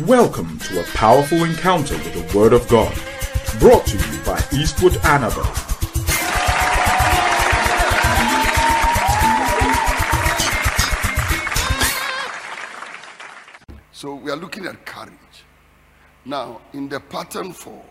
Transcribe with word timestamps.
Welcome 0.00 0.58
to 0.60 0.80
a 0.80 0.84
powerful 0.94 1.44
encounter 1.44 1.94
with 1.96 2.14
the 2.14 2.38
Word 2.38 2.54
of 2.54 2.66
God, 2.66 2.94
brought 3.60 3.84
to 3.88 3.98
you 3.98 4.24
by 4.24 4.42
Eastwood 4.50 4.94
Anaba. 5.02 5.44
So 13.92 14.14
we 14.14 14.30
are 14.30 14.36
looking 14.36 14.64
at 14.64 14.86
courage. 14.86 15.12
Now, 16.24 16.62
in 16.72 16.88
the 16.88 16.98
pattern 16.98 17.52
for 17.52 17.84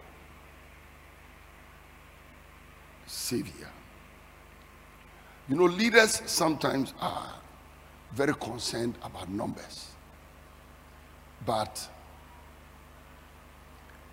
Savior, 3.05 3.69
you 5.47 5.55
know, 5.55 5.65
leaders 5.65 6.23
sometimes 6.25 6.95
are 6.99 7.35
very 8.11 8.33
concerned 8.33 8.95
about 9.03 9.29
numbers. 9.29 9.90
But 11.45 11.87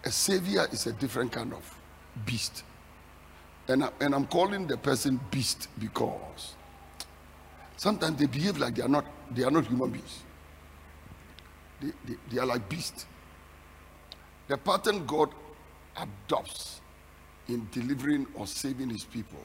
a 0.05 0.11
savior 0.11 0.66
is 0.73 0.87
a 0.87 0.93
different 0.93 1.33
kind 1.33 1.52
of 1.52 1.79
beast. 2.25 2.65
And, 3.69 3.85
I, 3.85 3.91
and 4.01 4.15
I'm 4.15 4.27
calling 4.27 4.66
the 4.66 4.77
person 4.79 5.21
beast 5.30 5.69
because 5.79 6.55
sometimes 7.77 8.19
they 8.19 8.27
behave 8.27 8.59
like 8.59 8.75
they 8.77 8.83
are 8.83 8.88
not, 8.88 9.05
they 9.30 9.45
are 9.45 9.51
not 9.51 9.66
human 9.66 9.91
beings. 9.91 10.23
They, 11.80 11.93
they, 12.07 12.15
they 12.30 12.38
are 12.38 12.47
like 12.47 12.69
beasts. 12.69 13.07
The 14.49 14.57
pattern 14.57 15.05
God 15.05 15.30
adopts 15.97 16.80
in 17.49 17.69
delivering 17.73 18.27
or 18.35 18.47
saving 18.47 18.91
his 18.91 19.05
people 19.05 19.43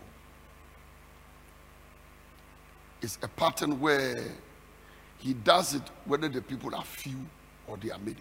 is 3.02 3.18
a 3.22 3.28
pattern 3.28 3.80
where 3.80 4.24
he 5.18 5.34
does 5.34 5.76
it 5.76 5.82
whether 6.06 6.30
the 6.30 6.42
people 6.42 6.74
are 6.74 6.84
few 6.84 7.18
or 7.68 7.78
they 7.78 7.92
are 7.92 8.00
many. 8.00 8.18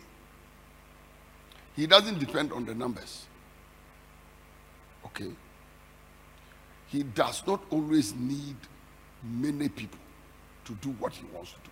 He 1.76 1.86
doesn't 1.86 2.18
depend 2.18 2.52
on 2.52 2.64
the 2.64 2.74
numbers. 2.74 3.26
Okay? 5.06 5.30
He 6.88 7.02
does 7.02 7.42
not 7.46 7.62
always 7.70 8.14
need 8.14 8.56
many 9.22 9.68
people 9.68 9.98
to 10.64 10.74
do 10.74 10.90
what 10.98 11.12
he 11.12 11.24
wants 11.32 11.52
to 11.52 11.58
do. 11.64 11.70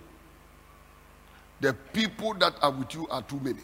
the 1.60 1.72
people 1.92 2.34
that 2.34 2.54
are 2.62 2.70
with 2.70 2.94
you 2.94 3.08
are 3.08 3.22
too 3.22 3.40
many. 3.40 3.62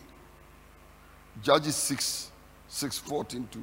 Judges 1.43 1.77
6, 1.77 2.31
6, 2.69 2.99
14 2.99 3.49
to 3.53 3.59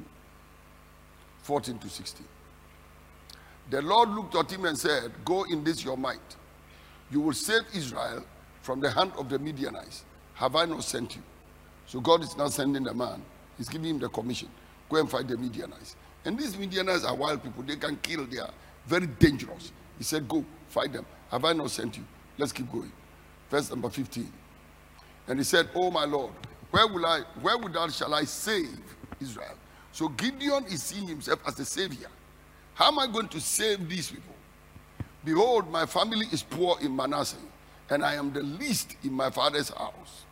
14 1.42 1.78
to 1.78 1.88
16. 1.88 2.26
The 3.70 3.82
Lord 3.82 4.10
looked 4.10 4.34
at 4.34 4.50
him 4.50 4.64
and 4.64 4.78
said, 4.78 5.12
Go 5.24 5.44
in 5.44 5.64
this 5.64 5.84
your 5.84 5.96
might. 5.96 6.18
You 7.10 7.20
will 7.20 7.32
save 7.32 7.62
Israel 7.74 8.24
from 8.62 8.80
the 8.80 8.90
hand 8.90 9.12
of 9.16 9.28
the 9.28 9.38
Midianites. 9.38 10.04
Have 10.34 10.56
I 10.56 10.64
not 10.64 10.84
sent 10.84 11.16
you? 11.16 11.22
So 11.86 12.00
God 12.00 12.22
is 12.22 12.36
not 12.36 12.52
sending 12.52 12.84
the 12.84 12.94
man. 12.94 13.22
He's 13.58 13.68
giving 13.68 13.90
him 13.90 13.98
the 13.98 14.08
commission. 14.08 14.48
Go 14.88 14.98
and 14.98 15.10
fight 15.10 15.28
the 15.28 15.36
Midianites. 15.36 15.96
And 16.24 16.38
these 16.38 16.56
Midianites 16.56 17.04
are 17.04 17.14
wild 17.14 17.42
people. 17.42 17.62
They 17.62 17.76
can 17.76 17.96
kill. 17.96 18.24
They 18.26 18.38
are 18.38 18.50
very 18.86 19.06
dangerous. 19.06 19.72
He 19.98 20.04
said, 20.04 20.28
Go, 20.28 20.44
fight 20.68 20.92
them. 20.92 21.06
Have 21.30 21.44
I 21.44 21.52
not 21.52 21.70
sent 21.70 21.96
you? 21.96 22.04
Let's 22.38 22.52
keep 22.52 22.70
going. 22.70 22.92
Verse 23.50 23.70
number 23.70 23.90
15. 23.90 24.32
And 25.28 25.38
he 25.38 25.44
said, 25.44 25.68
Oh 25.74 25.90
my 25.90 26.04
Lord, 26.04 26.32
where 26.70 26.86
will 26.86 27.04
I, 27.04 27.20
where 27.40 27.58
would 27.58 27.76
I 27.76 27.88
shall 27.88 28.14
I 28.14 28.24
save 28.24 28.80
Israel? 29.20 29.54
So 29.92 30.08
Gideon 30.08 30.64
is 30.64 30.82
seeing 30.82 31.06
himself 31.06 31.40
as 31.46 31.60
a 31.60 31.64
savior. 31.64 32.08
How 32.74 32.88
am 32.88 32.98
I 32.98 33.06
going 33.06 33.28
to 33.28 33.40
save 33.40 33.88
these 33.88 34.10
people? 34.10 34.34
Behold, 35.24 35.70
my 35.70 35.86
family 35.86 36.26
is 36.32 36.42
poor 36.42 36.78
in 36.80 36.94
Manasseh, 36.94 37.36
and 37.90 38.04
I 38.04 38.14
am 38.14 38.32
the 38.32 38.42
least 38.42 38.96
in 39.04 39.12
my 39.12 39.30
father's 39.30 39.68
house. 39.70 40.24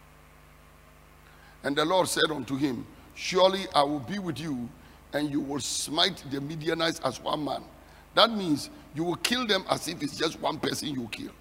And 1.63 1.77
the 1.77 1.85
Lord 1.85 2.09
said 2.09 2.31
unto 2.31 2.57
him, 2.57 2.87
Surely 3.15 3.67
I 3.75 3.83
will 3.83 4.01
be 4.01 4.19
with 4.19 4.39
you, 4.39 4.69
and 5.13 5.31
you 5.31 5.41
will 5.41 5.61
smite 5.61 6.25
the 6.31 6.41
Midianites 6.41 7.01
as 7.01 7.21
one 7.21 7.45
man. 7.45 7.63
That 8.15 8.31
means 8.31 8.71
you 8.95 9.05
will 9.05 9.17
kill 9.17 9.47
them 9.47 9.65
as 9.71 9.87
if 9.87 10.03
it's 10.03 10.17
just 10.17 10.41
one 10.41 10.59
person 10.59 10.89
you 10.89 11.07
killed. 11.09 11.35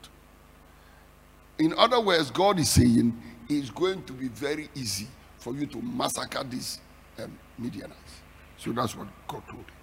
In 1.57 1.73
other 1.77 1.99
words, 1.99 2.31
God 2.31 2.59
is 2.59 2.69
saying 2.69 3.19
it's 3.49 3.69
going 3.69 4.03
to 4.03 4.13
be 4.13 4.27
very 4.27 4.69
easy 4.75 5.07
for 5.37 5.53
you 5.55 5.65
to 5.67 5.81
massacre 5.81 6.43
these 6.43 6.79
um, 7.21 7.37
Midianites. 7.57 8.21
So 8.57 8.71
that's 8.71 8.95
what 8.95 9.07
God 9.27 9.43
told 9.47 9.63
him. 9.63 9.78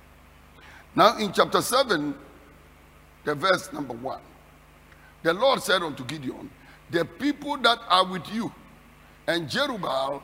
Now, 0.97 1.19
in 1.19 1.31
chapter 1.31 1.61
7, 1.61 2.15
the 3.25 3.35
verse 3.35 3.71
number 3.71 3.93
1, 3.93 4.19
the 5.23 5.35
Lord 5.35 5.63
said 5.63 5.83
unto 5.83 6.03
Gideon, 6.05 6.51
The 6.91 7.05
people 7.05 7.59
that 7.59 7.81
are 7.87 8.07
with 8.07 8.27
you, 8.33 8.51
and 9.27 9.47
Jerubbaal, 9.47 10.23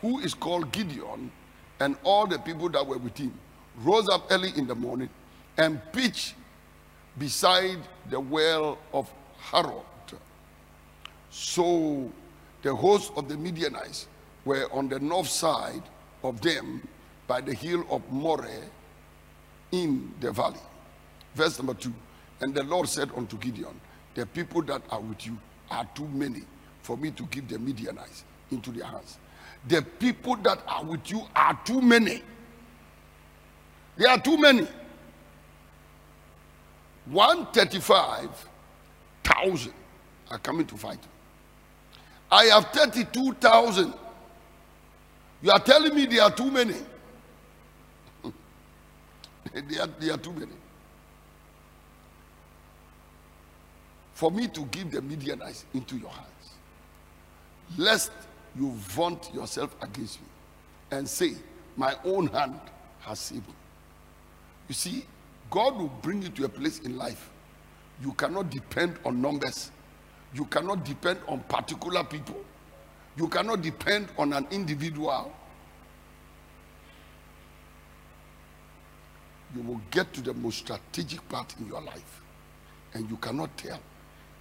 who 0.00 0.20
is 0.20 0.32
called 0.32 0.70
Gideon, 0.70 1.32
and 1.80 1.96
all 2.04 2.28
the 2.28 2.38
people 2.38 2.68
that 2.68 2.86
were 2.86 2.98
with 2.98 3.18
him, 3.18 3.34
rose 3.82 4.08
up 4.08 4.28
early 4.30 4.52
in 4.56 4.68
the 4.68 4.74
morning 4.76 5.08
and 5.56 5.80
pitched 5.92 6.34
beside 7.18 7.78
the 8.08 8.20
well 8.20 8.78
of 8.92 9.10
Harod. 9.38 9.82
So 11.30 12.12
the 12.62 12.72
host 12.72 13.10
of 13.16 13.28
the 13.28 13.36
Midianites 13.36 14.06
were 14.44 14.68
on 14.72 14.88
the 14.88 15.00
north 15.00 15.26
side 15.28 15.82
of 16.22 16.40
them 16.40 16.86
by 17.26 17.40
the 17.40 17.52
hill 17.52 17.84
of 17.90 18.02
Moreh 18.12 18.62
in 19.82 20.14
the 20.20 20.30
valley. 20.30 20.60
Verse 21.34 21.58
number 21.58 21.74
two. 21.74 21.92
And 22.40 22.54
the 22.54 22.62
Lord 22.62 22.88
said 22.88 23.10
unto 23.16 23.36
Gideon, 23.38 23.80
The 24.14 24.24
people 24.26 24.62
that 24.62 24.82
are 24.90 25.00
with 25.00 25.26
you 25.26 25.36
are 25.70 25.88
too 25.94 26.06
many 26.08 26.42
for 26.82 26.96
me 26.96 27.10
to 27.12 27.22
give 27.24 27.48
the 27.48 27.58
Midianites 27.58 28.24
into 28.50 28.70
their 28.70 28.86
hands. 28.86 29.18
The 29.66 29.82
people 29.82 30.36
that 30.36 30.60
are 30.68 30.84
with 30.84 31.10
you 31.10 31.22
are 31.34 31.58
too 31.64 31.80
many. 31.80 32.22
There 33.96 34.10
are 34.10 34.20
too 34.20 34.36
many. 34.36 34.68
135,000 37.06 39.72
are 40.30 40.38
coming 40.38 40.66
to 40.66 40.76
fight. 40.76 40.98
I 42.30 42.44
have 42.46 42.70
32,000. 42.72 43.92
You 45.42 45.50
are 45.50 45.60
telling 45.60 45.94
me 45.94 46.06
there 46.06 46.22
are 46.22 46.30
too 46.30 46.50
many. 46.50 46.76
They, 49.54 49.78
are, 49.78 49.88
they 49.98 50.10
are 50.10 50.16
too 50.16 50.32
many. 50.32 50.52
For 54.14 54.30
me 54.30 54.46
to 54.48 54.64
give 54.66 54.90
the 54.90 55.02
Midianites 55.02 55.64
into 55.74 55.96
your 55.96 56.10
hands, 56.10 56.50
lest 57.76 58.12
you 58.56 58.70
vaunt 58.72 59.32
yourself 59.34 59.74
against 59.82 60.20
me 60.20 60.26
and 60.92 61.08
say, 61.08 61.34
My 61.76 61.96
own 62.04 62.28
hand 62.28 62.60
has 63.00 63.18
saved 63.18 63.46
me. 63.48 63.54
You 64.68 64.74
see, 64.74 65.04
God 65.50 65.76
will 65.76 65.92
bring 66.02 66.22
you 66.22 66.28
to 66.30 66.44
a 66.44 66.48
place 66.48 66.80
in 66.80 66.96
life. 66.96 67.30
You 68.02 68.12
cannot 68.12 68.50
depend 68.50 68.96
on 69.04 69.20
numbers. 69.20 69.70
You 70.34 70.44
cannot 70.46 70.84
depend 70.84 71.18
on 71.28 71.40
particular 71.40 72.02
people. 72.04 72.42
You 73.16 73.28
cannot 73.28 73.62
depend 73.62 74.08
on 74.18 74.32
an 74.32 74.46
individual. 74.50 75.32
You 79.54 79.62
will 79.62 79.80
get 79.90 80.12
to 80.14 80.20
the 80.20 80.34
most 80.34 80.58
strategic 80.58 81.26
part 81.28 81.54
in 81.60 81.66
your 81.68 81.80
life 81.80 82.22
and 82.94 83.08
you 83.10 83.16
cannot 83.16 83.56
tell. 83.56 83.80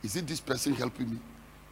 Is 0.03 0.15
it 0.15 0.27
this 0.27 0.39
person 0.39 0.73
helping 0.73 1.09
me? 1.11 1.17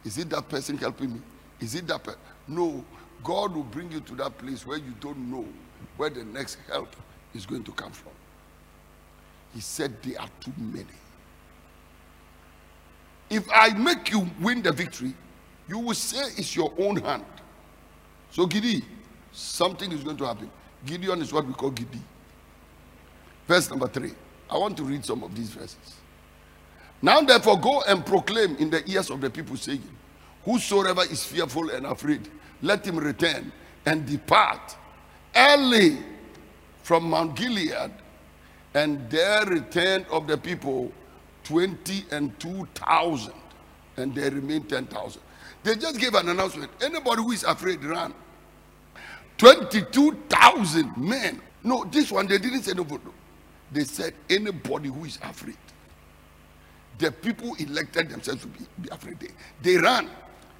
Is 0.04 0.18
it 0.18 0.30
that 0.30 0.48
person 0.48 0.76
helping 0.78 1.12
me? 1.14 1.20
Is 1.60 1.74
it 1.74 1.86
that 1.88 2.02
person? 2.02 2.20
No. 2.48 2.84
God 3.22 3.54
will 3.54 3.62
bring 3.62 3.90
you 3.92 4.00
to 4.00 4.14
that 4.16 4.36
place 4.38 4.66
where 4.66 4.78
you 4.78 4.92
don't 5.00 5.30
know 5.30 5.46
where 5.96 6.10
the 6.10 6.24
next 6.24 6.58
help 6.68 6.88
is 7.34 7.46
going 7.46 7.62
to 7.64 7.72
come 7.72 7.92
from. 7.92 8.12
He 9.54 9.60
said, 9.60 10.02
There 10.02 10.20
are 10.20 10.28
too 10.40 10.52
many. 10.58 10.86
If 13.30 13.46
I 13.54 13.70
make 13.70 14.10
you 14.10 14.28
win 14.40 14.62
the 14.62 14.72
victory, 14.72 15.14
you 15.68 15.78
will 15.78 15.94
say 15.94 16.18
it's 16.36 16.56
your 16.56 16.72
own 16.78 16.96
hand. 16.96 17.24
So, 18.30 18.46
Gidi, 18.46 18.82
something 19.30 19.92
is 19.92 20.02
going 20.02 20.16
to 20.16 20.26
happen. 20.26 20.50
Gideon 20.84 21.22
is 21.22 21.32
what 21.32 21.46
we 21.46 21.52
call 21.52 21.70
Gidi. 21.70 22.00
Verse 23.46 23.70
number 23.70 23.88
three. 23.88 24.12
I 24.50 24.58
want 24.58 24.76
to 24.76 24.84
read 24.84 25.04
some 25.04 25.22
of 25.22 25.34
these 25.34 25.50
verses. 25.50 25.96
Now, 27.00 27.20
therefore, 27.22 27.58
go 27.58 27.82
and 27.82 28.04
proclaim 28.04 28.56
in 28.56 28.70
the 28.70 28.88
ears 28.88 29.10
of 29.10 29.20
the 29.20 29.30
people, 29.30 29.56
saying, 29.56 29.82
Whosoever 30.44 31.02
is 31.02 31.24
fearful 31.24 31.70
and 31.70 31.86
afraid, 31.86 32.28
let 32.60 32.86
him 32.86 32.98
return 32.98 33.50
and 33.86 34.06
depart 34.06 34.76
early 35.34 35.98
from 36.82 37.10
Mount 37.10 37.34
Gilead. 37.34 37.90
And 38.74 39.08
there 39.10 39.44
returned 39.46 40.06
of 40.10 40.26
the 40.26 40.36
people 40.38 40.92
20 41.44 42.06
and 42.10 42.38
2,000, 42.38 43.32
and 43.96 44.14
there 44.14 44.30
remained 44.30 44.68
10,000. 44.68 45.20
They 45.64 45.76
just 45.76 45.98
gave 45.98 46.14
an 46.14 46.28
announcement. 46.28 46.70
Anybody 46.82 47.22
who 47.22 47.32
is 47.32 47.44
afraid, 47.44 47.84
run. 47.84 48.14
22,000 49.38 50.96
men. 50.96 51.40
No, 51.64 51.84
this 51.84 52.10
one, 52.10 52.26
they 52.26 52.38
didn't 52.38 52.62
say 52.62 52.72
nobody. 52.74 53.02
They 53.72 53.84
said 53.84 54.14
anybody 54.28 54.88
who 54.88 55.04
is 55.04 55.18
afraid. 55.22 55.56
The 56.98 57.10
people 57.10 57.54
elected 57.58 58.10
themselves 58.10 58.42
to 58.42 58.48
be, 58.48 58.66
be 58.80 58.88
afraid. 58.90 59.18
They, 59.18 59.28
they 59.62 59.76
ran. 59.78 60.08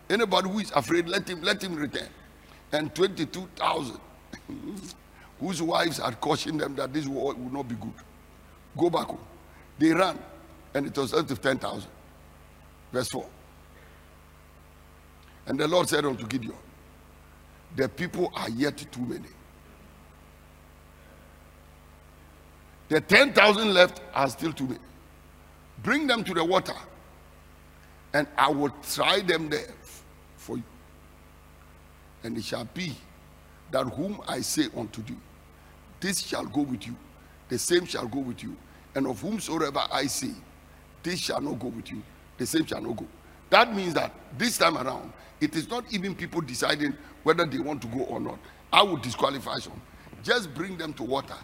Anybody 0.08 0.48
who 0.48 0.58
is 0.58 0.70
afraid, 0.72 1.08
let 1.08 1.28
him 1.28 1.42
let 1.42 1.62
him 1.62 1.76
return. 1.76 2.08
And 2.72 2.94
22,000 2.94 4.00
whose 5.40 5.60
wives 5.62 5.98
had 5.98 6.20
cautioned 6.20 6.60
them 6.60 6.74
that 6.76 6.92
this 6.92 7.06
war 7.06 7.34
will 7.34 7.52
not 7.52 7.68
be 7.68 7.74
good. 7.74 7.92
Go 8.76 8.88
back 8.88 9.06
home. 9.06 9.18
They 9.78 9.92
ran, 9.92 10.18
and 10.74 10.86
it 10.86 10.96
was 10.96 11.12
up 11.12 11.26
to 11.28 11.36
10,000. 11.36 11.88
Verse 12.92 13.08
4. 13.08 13.26
And 15.46 15.58
the 15.58 15.66
Lord 15.66 15.88
said 15.88 16.04
unto 16.04 16.26
Gideon, 16.26 16.54
The 17.76 17.88
people 17.88 18.32
are 18.34 18.48
yet 18.50 18.76
too 18.90 19.00
many. 19.02 19.28
The 22.92 23.00
10,000 23.00 23.72
left 23.72 24.02
are 24.12 24.28
still 24.28 24.52
too 24.52 24.66
many. 24.66 24.78
Bring 25.82 26.06
them 26.06 26.22
to 26.24 26.34
the 26.34 26.44
water, 26.44 26.74
and 28.12 28.26
I 28.36 28.50
will 28.50 28.68
try 28.92 29.20
them 29.20 29.48
there 29.48 29.72
for 30.36 30.58
you. 30.58 30.62
And 32.22 32.36
it 32.36 32.44
shall 32.44 32.66
be 32.66 32.92
that 33.70 33.84
whom 33.84 34.20
I 34.28 34.42
say 34.42 34.64
unto 34.76 35.02
thee, 35.02 35.16
this 36.00 36.20
shall 36.20 36.44
go 36.44 36.60
with 36.60 36.86
you, 36.86 36.94
the 37.48 37.58
same 37.58 37.86
shall 37.86 38.06
go 38.06 38.18
with 38.18 38.42
you. 38.42 38.54
And 38.94 39.06
of 39.06 39.22
whomsoever 39.22 39.84
I 39.90 40.04
say, 40.04 40.32
this 41.02 41.18
shall 41.18 41.40
not 41.40 41.60
go 41.60 41.68
with 41.68 41.90
you, 41.90 42.02
the 42.36 42.44
same 42.44 42.66
shall 42.66 42.82
not 42.82 42.98
go. 42.98 43.06
That 43.48 43.74
means 43.74 43.94
that 43.94 44.12
this 44.36 44.58
time 44.58 44.76
around, 44.76 45.14
it 45.40 45.56
is 45.56 45.66
not 45.70 45.90
even 45.94 46.14
people 46.14 46.42
deciding 46.42 46.92
whether 47.22 47.46
they 47.46 47.58
want 47.58 47.80
to 47.80 47.88
go 47.88 48.00
or 48.00 48.20
not. 48.20 48.38
I 48.70 48.82
will 48.82 48.98
disqualify 48.98 49.60
some. 49.60 49.80
Just 50.22 50.52
bring 50.52 50.76
them 50.76 50.92
to 50.92 51.04
water. 51.04 51.36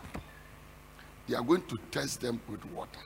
They 1.29 1.35
are 1.35 1.43
going 1.43 1.63
to 1.67 1.79
test 1.91 2.23
them 2.23 2.41
with 2.49 2.65
water. 2.73 3.01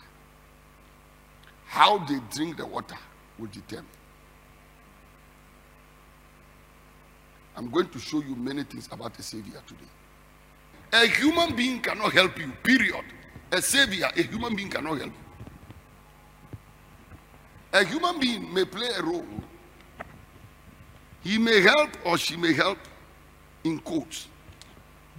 How 1.66 1.98
they 1.98 2.20
drink 2.30 2.56
the 2.56 2.66
water 2.66 2.96
will 3.38 3.48
determine. 3.48 3.86
I'm 7.56 7.68
going 7.68 7.88
to 7.88 7.98
show 7.98 8.20
you 8.22 8.36
many 8.36 8.62
things 8.62 8.88
about 8.92 9.18
a 9.18 9.22
savior 9.22 9.60
today. 9.66 9.90
A 10.92 11.06
human 11.06 11.56
being 11.56 11.80
cannot 11.80 12.12
help 12.12 12.38
you, 12.38 12.52
period. 12.62 13.04
A 13.50 13.60
savior, 13.60 14.08
a 14.16 14.22
human 14.22 14.54
being 14.54 14.70
cannot 14.70 14.98
help 14.98 15.12
you. 15.12 15.12
A 17.72 17.84
human 17.84 18.20
being 18.20 18.54
may 18.54 18.64
play 18.64 18.88
a 18.96 19.02
role. 19.02 19.26
He 21.22 21.38
may 21.38 21.60
help 21.60 21.90
or 22.04 22.18
she 22.18 22.36
may 22.36 22.52
help 22.52 22.78
in 23.64 23.78
quotes. 23.80 24.28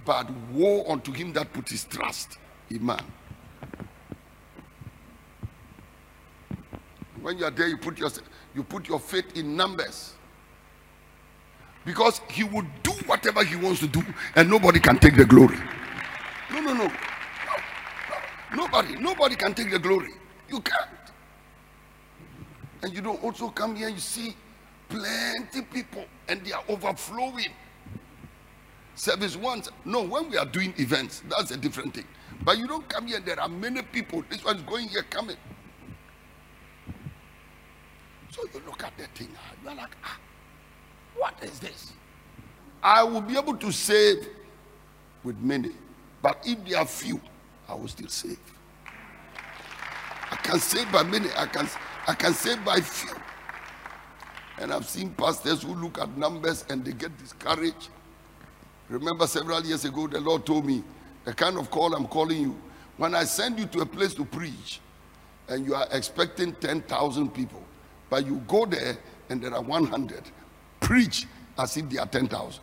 But 0.04 0.30
woe 0.52 0.84
unto 0.88 1.12
him 1.12 1.32
that 1.34 1.52
put 1.52 1.68
his 1.68 1.84
trust 1.84 2.38
in 2.70 2.84
man. 2.84 3.04
When 7.20 7.38
you 7.38 7.44
are 7.44 7.50
there, 7.50 7.68
you 7.68 7.78
put 7.78 7.98
your, 7.98 8.10
you 8.54 8.62
put 8.62 8.88
your 8.88 9.00
faith 9.00 9.36
in 9.36 9.56
numbers. 9.56 10.14
Because 11.84 12.20
he 12.30 12.44
will 12.44 12.66
do 12.82 12.92
whatever 13.06 13.44
he 13.44 13.56
wants 13.56 13.80
to 13.80 13.86
do 13.86 14.02
and 14.36 14.48
nobody 14.48 14.80
can 14.80 14.98
take 14.98 15.16
the 15.16 15.24
glory. 15.24 15.58
No, 16.50 16.60
no, 16.60 16.72
no. 16.72 16.84
no, 16.84 16.86
no. 16.86 18.56
Nobody, 18.56 18.96
nobody 18.96 19.36
can 19.36 19.54
take 19.54 19.70
the 19.70 19.78
glory. 19.78 20.12
You 20.48 20.60
can't. 20.60 20.90
And 22.82 22.92
you 22.92 23.00
don't 23.00 23.22
also 23.22 23.48
come 23.48 23.76
here, 23.76 23.88
you 23.88 23.98
see 23.98 24.34
plenty 24.88 25.62
people 25.62 26.04
and 26.28 26.44
they 26.44 26.52
are 26.52 26.64
overflowing. 26.68 27.52
Service 28.94 29.36
ones, 29.36 29.70
no, 29.84 30.02
when 30.02 30.30
we 30.30 30.36
are 30.36 30.46
doing 30.46 30.72
events, 30.76 31.22
that's 31.28 31.50
a 31.50 31.56
different 31.56 31.94
thing. 31.94 32.06
But 32.44 32.58
you 32.58 32.66
don't 32.66 32.86
come 32.88 33.06
here, 33.06 33.20
there 33.20 33.40
are 33.40 33.48
many 33.48 33.82
people. 33.82 34.22
This 34.28 34.44
one's 34.44 34.62
going 34.62 34.88
here, 34.88 35.02
coming. 35.02 35.36
So 38.30 38.42
you 38.52 38.60
look 38.66 38.82
at 38.82 38.96
the 38.98 39.06
thing, 39.18 39.28
you 39.62 39.70
are 39.70 39.74
like, 39.74 39.96
ah, 40.04 40.18
what 41.16 41.34
is 41.42 41.58
this? 41.60 41.92
I 42.82 43.02
will 43.04 43.20
be 43.20 43.38
able 43.38 43.56
to 43.56 43.72
save 43.72 44.28
with 45.22 45.38
many, 45.38 45.70
but 46.20 46.42
if 46.44 46.62
there 46.66 46.80
are 46.80 46.86
few, 46.86 47.20
I 47.68 47.74
will 47.74 47.88
still 47.88 48.08
save. 48.08 48.38
I 50.30 50.36
can 50.36 50.58
save 50.58 50.90
by 50.92 51.04
many, 51.04 51.28
I 51.36 51.46
can, 51.46 51.68
I 52.06 52.14
can 52.14 52.34
save 52.34 52.62
by 52.64 52.80
few. 52.80 53.14
And 54.58 54.72
I've 54.72 54.88
seen 54.88 55.10
pastors 55.10 55.62
who 55.62 55.74
look 55.74 55.98
at 55.98 56.16
numbers 56.18 56.64
and 56.68 56.84
they 56.84 56.92
get 56.92 57.16
discouraged. 57.18 57.88
Remember, 58.88 59.26
several 59.26 59.64
years 59.64 59.84
ago, 59.84 60.06
the 60.06 60.20
Lord 60.20 60.44
told 60.44 60.66
me 60.66 60.84
the 61.24 61.32
kind 61.32 61.58
of 61.58 61.70
call 61.70 61.94
I'm 61.94 62.06
calling 62.06 62.40
you. 62.40 62.60
When 62.96 63.14
I 63.14 63.24
send 63.24 63.58
you 63.58 63.66
to 63.66 63.80
a 63.80 63.86
place 63.86 64.14
to 64.14 64.24
preach 64.24 64.80
and 65.48 65.66
you 65.66 65.74
are 65.74 65.86
expecting 65.90 66.54
10,000 66.54 67.30
people, 67.30 67.62
but 68.08 68.24
you 68.26 68.42
go 68.46 68.66
there 68.66 68.96
and 69.28 69.42
there 69.42 69.52
are 69.52 69.62
100, 69.62 70.22
preach 70.80 71.26
as 71.58 71.76
if 71.76 71.88
they 71.88 71.98
are 71.98 72.06
10,000. 72.06 72.62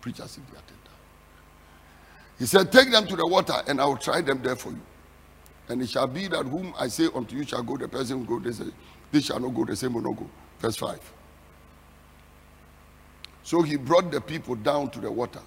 Preach 0.00 0.20
as 0.20 0.36
if 0.36 0.46
they 0.50 0.58
are 0.58 0.62
10,000. 0.62 0.76
He 2.38 2.46
said, 2.46 2.70
Take 2.70 2.90
them 2.90 3.06
to 3.06 3.16
the 3.16 3.26
water 3.26 3.54
and 3.66 3.80
I 3.80 3.86
will 3.86 3.96
try 3.96 4.20
them 4.20 4.42
there 4.42 4.56
for 4.56 4.70
you. 4.70 4.80
And 5.68 5.82
it 5.82 5.88
shall 5.88 6.06
be 6.06 6.28
that 6.28 6.44
whom 6.46 6.74
I 6.78 6.88
say 6.88 7.08
unto 7.14 7.36
you 7.36 7.44
shall 7.44 7.62
go, 7.62 7.76
the 7.76 7.88
person 7.88 8.20
will 8.20 8.38
go. 8.38 8.44
They 8.44 8.52
say, 8.52 8.70
This 9.10 9.26
shall 9.26 9.40
not 9.40 9.54
go, 9.54 9.64
the 9.64 9.74
same 9.74 9.94
will 9.94 10.02
not 10.02 10.16
go. 10.16 10.28
Verse 10.58 10.76
5. 10.76 11.12
So 13.42 13.62
he 13.62 13.76
brought 13.76 14.10
the 14.10 14.20
people 14.20 14.56
down 14.56 14.90
to 14.90 15.00
the 15.00 15.10
water. 15.10 15.40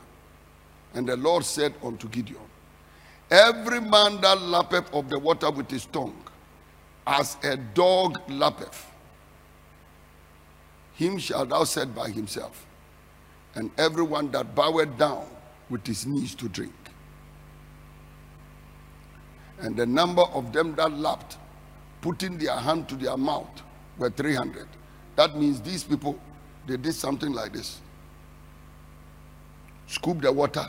And 0.93 1.07
the 1.07 1.17
Lord 1.17 1.45
said 1.45 1.73
unto 1.83 2.07
Gideon, 2.09 2.41
Every 3.29 3.79
man 3.79 4.19
that 4.21 4.41
lappeth 4.41 4.91
of 4.93 5.09
the 5.09 5.19
water 5.19 5.51
with 5.51 5.69
his 5.69 5.85
tongue, 5.85 6.23
as 7.05 7.37
a 7.43 7.57
dog 7.57 8.19
lappeth, 8.27 8.85
him 10.93 11.17
shall 11.17 11.45
thou 11.45 11.63
set 11.63 11.93
by 11.93 12.09
himself, 12.09 12.65
and 13.55 13.71
everyone 13.77 14.31
that 14.31 14.55
boweth 14.55 14.97
down 14.97 15.25
with 15.69 15.85
his 15.85 16.05
knees 16.05 16.33
to 16.35 16.49
drink. 16.49 16.73
And 19.59 19.75
the 19.75 19.85
number 19.85 20.23
of 20.23 20.51
them 20.51 20.73
that 20.75 20.91
lapped, 20.91 21.37
putting 22.01 22.37
their 22.37 22.55
hand 22.55 22.89
to 22.89 22.95
their 22.95 23.17
mouth, 23.17 23.61
were 23.97 24.09
300. 24.09 24.67
That 25.15 25.37
means 25.37 25.61
these 25.61 25.83
people, 25.83 26.19
they 26.65 26.77
did 26.77 26.95
something 26.95 27.31
like 27.31 27.53
this 27.53 27.81
scoop 29.89 30.21
the 30.21 30.31
water, 30.31 30.65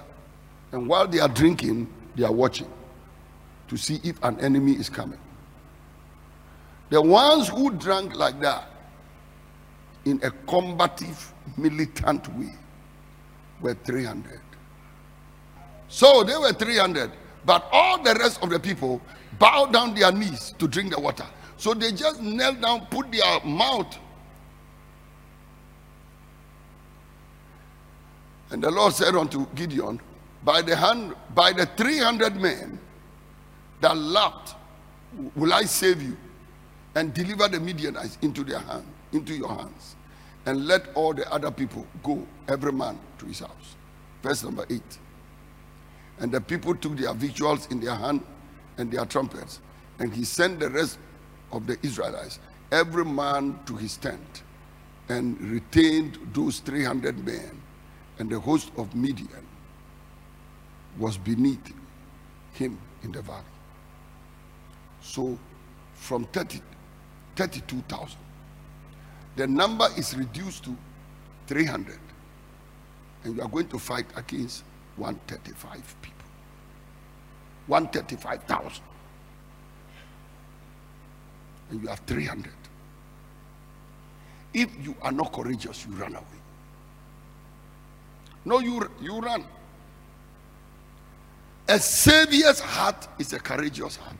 and 0.73 0.89
while 0.89 1.07
they 1.07 1.21
are 1.21 1.29
drinking, 1.29 1.87
they 2.17 2.25
are 2.25 2.33
watching 2.33 2.71
to 3.69 3.77
see 3.77 4.01
if 4.03 4.23
an 4.25 4.41
enemy 4.41 4.73
is 4.73 4.89
coming. 4.89 5.21
The 6.89 7.01
ones 7.01 7.49
who 7.49 7.71
drank 7.71 8.17
like 8.17 8.41
that 8.41 8.69
in 10.07 10.19
a 10.23 10.31
combative, 10.49 11.33
militant 11.57 12.27
way 12.37 12.55
were 13.61 13.75
300. 13.75 14.41
So 15.89 16.25
they 16.25 16.37
were 16.37 16.53
300, 16.53 17.13
but 17.45 17.69
all 17.71 18.03
the 18.03 18.15
rest 18.15 18.43
of 18.43 18.49
the 18.49 18.59
people 18.59 19.03
bowed 19.39 19.73
down 19.73 19.95
their 19.95 20.11
knees 20.11 20.55
to 20.59 20.67
drink 20.67 20.93
the 20.95 21.01
water. 21.01 21.27
So 21.59 21.75
they 21.75 21.93
just 21.93 22.23
knelt 22.23 22.61
down, 22.63 22.87
put 22.87 23.13
their 23.13 23.41
mouth. 23.45 23.99
And 28.51 28.63
the 28.63 28.71
Lord 28.71 28.95
said 28.95 29.15
unto 29.15 29.47
Gideon, 29.55 30.01
by 30.45 30.63
the 30.63 30.75
hand, 30.75 31.15
by 31.35 31.53
the 31.53 31.67
300 31.67 32.37
men 32.37 32.79
that 33.81 33.97
lapped 33.97 34.55
will 35.37 35.53
I 35.53 35.65
save 35.65 36.03
you 36.03 36.17
and 36.95 37.13
deliver 37.15 37.49
the 37.49 37.61
Midianites 37.61 38.19
into 38.23 38.45
their 38.45 38.59
hand, 38.59 38.87
into 39.13 39.35
your 39.35 39.49
hands, 39.49 39.97
and 40.47 40.67
let 40.67 40.89
all 40.95 41.13
the 41.15 41.31
other 41.33 41.51
people 41.51 41.87
go, 42.03 42.27
every 42.49 42.73
man 42.73 42.99
to 43.19 43.27
his 43.27 43.41
house. 43.41 43.77
Verse 44.23 44.43
number 44.43 44.67
eight. 44.71 44.99
And 46.19 46.33
the 46.33 46.41
people 46.41 46.75
took 46.75 46.97
their 46.97 47.15
victuals 47.15 47.67
in 47.71 47.81
their 47.81 47.95
hand 47.95 48.23
and 48.79 48.91
their 48.91 49.05
trumpets, 49.05 49.61
and 49.99 50.13
he 50.13 50.25
sent 50.25 50.61
the 50.61 50.71
rest 50.71 50.99
of 51.53 51.67
the 51.67 51.79
Israelites, 51.83 52.39
every 52.73 53.05
man 53.05 53.59
to 53.67 53.77
his 53.77 53.97
tent, 53.97 54.43
and 55.09 55.41
retained 55.41 56.19
those 56.33 56.61
300 56.61 57.25
men, 57.25 57.60
and 58.21 58.29
the 58.29 58.39
host 58.39 58.71
of 58.77 58.95
Midian 58.95 59.47
was 60.99 61.17
beneath 61.17 61.73
him 62.53 62.79
in 63.03 63.13
the 63.13 63.23
valley. 63.23 63.43
So 65.01 65.39
from 65.95 66.25
30, 66.27 66.61
32,000, 67.35 68.19
the 69.37 69.47
number 69.47 69.89
is 69.97 70.15
reduced 70.15 70.65
to 70.65 70.77
300. 71.47 71.99
And 73.25 73.37
you 73.37 73.43
are 73.43 73.49
going 73.49 73.69
to 73.69 73.79
fight 73.79 74.07
against 74.15 74.65
135 74.97 75.97
people. 76.03 76.19
135,000. 77.69 78.83
And 81.71 81.83
you 81.83 81.89
have 81.89 82.01
300. 82.01 82.53
If 84.53 84.69
you 84.85 84.95
are 85.01 85.13
not 85.13 85.33
courageous, 85.33 85.87
you 85.87 85.95
run 85.95 86.17
away. 86.17 86.40
No, 88.45 88.59
you, 88.61 88.89
you 89.01 89.21
run. 89.21 89.45
A 91.69 91.79
savior's 91.79 92.61
heart 92.61 93.07
is 93.19 93.33
a 93.33 93.39
courageous 93.39 93.97
heart. 93.97 94.17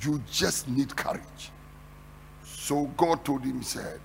You 0.00 0.22
just 0.30 0.68
need 0.68 0.94
courage. 0.94 1.50
So 2.44 2.84
God 2.96 3.24
told 3.24 3.42
him, 3.42 3.62
said, 3.62 4.00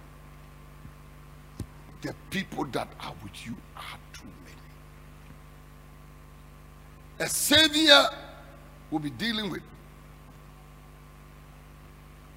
The 2.01 2.15
people 2.29 2.65
that 2.65 2.87
are 2.99 3.13
with 3.21 3.45
you 3.45 3.55
are 3.75 3.99
too 4.13 4.27
many. 4.43 4.57
A 7.19 7.27
savior 7.29 8.05
will 8.89 8.99
be 8.99 9.09
dealing 9.11 9.51
with 9.51 9.61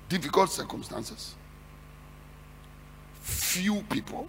difficult 0.08 0.50
circumstances, 0.50 1.34
few 3.22 3.82
people, 3.82 4.28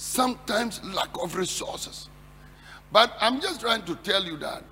sometimes 0.00 0.82
lack 0.82 1.10
of 1.22 1.36
resources. 1.36 2.08
But 2.90 3.12
I'm 3.20 3.38
just 3.38 3.60
trying 3.60 3.82
to 3.84 3.94
tell 3.96 4.24
you 4.24 4.38
that, 4.38 4.64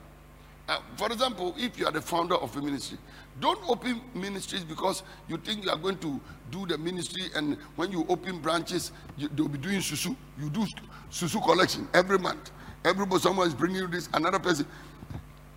uh, 0.68 0.78
for 0.96 1.12
example, 1.12 1.54
if 1.58 1.78
you 1.78 1.86
are 1.86 1.92
the 1.92 2.00
founder 2.00 2.34
of 2.36 2.56
a 2.56 2.62
ministry, 2.62 2.96
don't 3.38 3.60
open 3.68 4.00
ministries 4.14 4.64
because 4.64 5.02
you 5.28 5.36
think 5.36 5.64
you 5.64 5.70
are 5.70 5.76
going 5.76 5.98
to 5.98 6.18
do 6.50 6.66
the 6.66 6.78
ministry, 6.78 7.24
and 7.36 7.58
when 7.76 7.92
you 7.92 8.06
open 8.08 8.38
branches, 8.40 8.90
you, 9.18 9.28
they'll 9.28 9.48
be 9.48 9.58
doing 9.58 9.80
susu. 9.80 10.16
You 10.40 10.48
do 10.48 10.66
susu 11.10 11.44
collection 11.44 11.86
every 11.92 12.18
month. 12.18 12.50
Everybody, 12.84 13.20
someone 13.20 13.46
is 13.46 13.54
bringing 13.54 13.76
you 13.82 13.86
this, 13.86 14.08
another 14.14 14.38
person. 14.38 14.66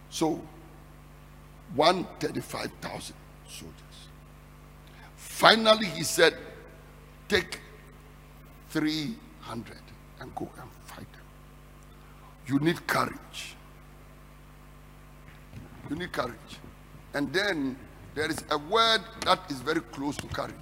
So, 0.09 0.41
135,000 1.75 3.15
soldiers. 3.47 3.73
Finally, 5.15 5.85
he 5.85 6.03
said, 6.03 6.35
Take 7.29 7.61
300 9.41 9.77
and 10.19 10.33
go 10.35 10.49
and 10.59 10.69
fight 10.85 11.11
them. 11.11 11.21
You 12.47 12.59
need 12.59 12.85
courage. 12.87 13.55
You 15.89 15.95
need 15.95 16.11
courage. 16.11 16.59
And 17.13 17.33
then 17.33 17.77
there 18.15 18.29
is 18.29 18.43
a 18.51 18.57
word 18.57 19.01
that 19.25 19.39
is 19.49 19.59
very 19.59 19.81
close 19.81 20.17
to 20.17 20.27
courage. 20.27 20.53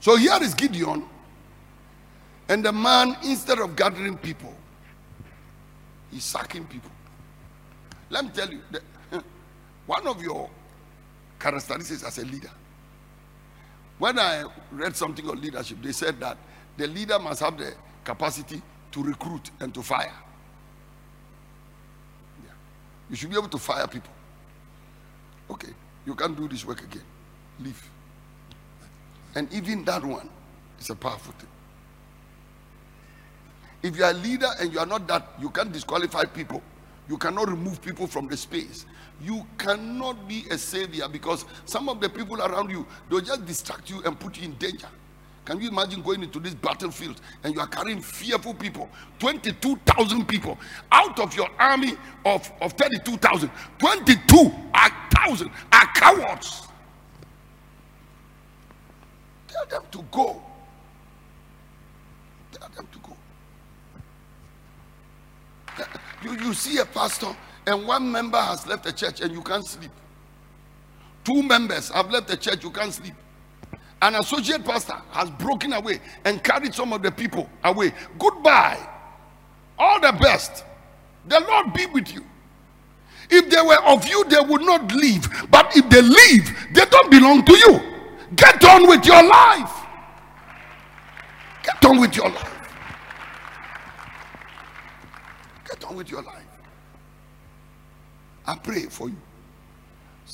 So 0.00 0.16
here 0.16 0.38
is 0.42 0.52
Gideon, 0.54 1.04
and 2.48 2.62
the 2.64 2.72
man, 2.72 3.16
instead 3.24 3.58
of 3.58 3.74
gathering 3.74 4.18
people, 4.18 4.54
he's 6.10 6.24
sacking 6.24 6.66
people. 6.66 6.90
Let 8.10 8.24
me 8.24 8.30
tell 8.34 8.50
you, 8.50 8.60
one 9.86 10.06
of 10.06 10.22
your 10.22 10.50
characteristics 11.38 12.02
as 12.02 12.18
a 12.18 12.24
leader. 12.26 12.50
When 13.98 14.18
I 14.18 14.44
read 14.72 14.94
something 14.94 15.26
on 15.28 15.40
leadership, 15.40 15.78
they 15.82 15.92
said 15.92 16.20
that 16.20 16.36
the 16.76 16.86
leader 16.86 17.18
must 17.18 17.40
have 17.40 17.56
the 17.56 17.74
capacity 18.04 18.60
to 18.92 19.02
recruit 19.02 19.50
and 19.60 19.72
to 19.74 19.82
fire. 19.82 20.12
Yeah. 22.44 22.52
You 23.10 23.16
should 23.16 23.30
be 23.30 23.36
able 23.36 23.48
to 23.48 23.58
fire 23.58 23.86
people. 23.86 24.12
Okay, 25.50 25.72
you 26.06 26.14
can't 26.14 26.36
do 26.36 26.48
this 26.48 26.64
work 26.64 26.82
again. 26.82 27.02
Leave. 27.60 27.90
And 29.34 29.52
even 29.52 29.84
that 29.84 30.04
one 30.04 30.28
is 30.80 30.90
a 30.90 30.94
powerful 30.94 31.32
thing. 31.34 31.48
If 33.82 33.98
you 33.98 34.04
are 34.04 34.12
a 34.12 34.14
leader 34.14 34.48
and 34.60 34.72
you 34.72 34.78
are 34.78 34.86
not 34.86 35.06
that, 35.08 35.28
you 35.40 35.50
can't 35.50 35.70
disqualify 35.70 36.24
people. 36.24 36.62
You 37.08 37.18
cannot 37.18 37.48
remove 37.48 37.82
people 37.82 38.06
from 38.06 38.28
the 38.28 38.36
space. 38.36 38.86
You 39.20 39.46
cannot 39.58 40.26
be 40.26 40.44
a 40.50 40.56
savior 40.56 41.06
because 41.06 41.44
some 41.66 41.88
of 41.88 42.00
the 42.00 42.08
people 42.08 42.40
around 42.40 42.70
you, 42.70 42.86
they'll 43.10 43.20
just 43.20 43.44
distract 43.44 43.90
you 43.90 44.02
and 44.04 44.18
put 44.18 44.38
you 44.38 44.44
in 44.44 44.54
danger. 44.54 44.88
Can 45.44 45.60
you 45.60 45.68
imagine 45.68 46.00
going 46.00 46.22
into 46.22 46.40
this 46.40 46.54
battlefield 46.54 47.20
and 47.42 47.54
you 47.54 47.60
are 47.60 47.66
carrying 47.66 48.00
fearful 48.00 48.54
people? 48.54 48.88
22,000 49.18 50.26
people 50.26 50.58
out 50.90 51.18
of 51.20 51.36
your 51.36 51.50
army 51.58 51.92
of, 52.24 52.50
of 52.62 52.72
32,000. 52.72 53.50
22 53.78 54.52
are 54.72 54.90
are 55.72 55.86
cowards. 55.94 56.68
Tell 59.48 59.66
them 59.66 59.82
to 59.90 60.04
go. 60.10 60.42
Tell 62.52 62.68
them 62.68 62.88
to 62.92 62.98
go. 62.98 63.16
You, 66.22 66.46
you 66.46 66.54
see 66.54 66.78
a 66.78 66.84
pastor 66.84 67.34
and 67.66 67.86
one 67.86 68.10
member 68.10 68.38
has 68.38 68.66
left 68.66 68.84
the 68.84 68.92
church 68.92 69.20
and 69.20 69.32
you 69.32 69.42
can't 69.42 69.66
sleep. 69.66 69.90
Two 71.24 71.42
members 71.42 71.88
have 71.90 72.10
left 72.10 72.28
the 72.28 72.36
church, 72.36 72.62
you 72.62 72.70
can't 72.70 72.92
sleep. 72.92 73.14
An 74.04 74.16
associate 74.16 74.62
pastor 74.62 75.00
has 75.12 75.30
broken 75.30 75.72
away 75.72 75.98
and 76.26 76.44
carried 76.44 76.74
some 76.74 76.92
of 76.92 77.02
the 77.02 77.10
people 77.10 77.48
away. 77.64 77.90
Goodbye. 78.18 78.78
All 79.78 79.98
the 79.98 80.12
best. 80.12 80.62
The 81.26 81.40
Lord 81.40 81.72
be 81.72 81.86
with 81.86 82.12
you. 82.12 82.22
If 83.30 83.48
they 83.48 83.62
were 83.62 83.82
of 83.86 84.06
you, 84.06 84.22
they 84.24 84.40
would 84.40 84.60
not 84.60 84.92
leave. 84.92 85.26
But 85.50 85.74
if 85.74 85.88
they 85.88 86.02
leave, 86.02 86.54
they 86.74 86.84
don't 86.84 87.10
belong 87.10 87.46
to 87.46 87.52
you. 87.54 87.80
Get 88.36 88.62
on 88.62 88.86
with 88.86 89.06
your 89.06 89.26
life. 89.26 89.72
Get 91.62 91.82
on 91.86 91.98
with 91.98 92.14
your 92.14 92.28
life. 92.28 92.68
Get 95.66 95.82
on 95.82 95.96
with 95.96 96.10
your 96.10 96.20
life. 96.20 96.44
I 98.46 98.56
pray 98.56 98.82
for 98.82 99.08
you. 99.08 99.23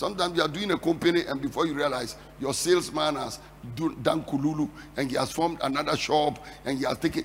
Sometimes 0.00 0.34
you 0.34 0.42
are 0.42 0.48
doing 0.48 0.70
a 0.70 0.78
company, 0.78 1.26
and 1.26 1.42
before 1.42 1.66
you 1.66 1.74
realize, 1.74 2.16
your 2.40 2.54
salesman 2.54 3.16
has 3.16 3.38
done 3.76 4.24
kululu 4.24 4.66
and 4.96 5.10
he 5.10 5.16
has 5.18 5.30
formed 5.30 5.58
another 5.60 5.94
shop 5.94 6.42
and 6.64 6.78
he 6.78 6.86
has 6.86 6.96
taken. 6.96 7.22